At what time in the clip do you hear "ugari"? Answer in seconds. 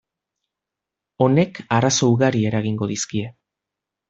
2.15-2.43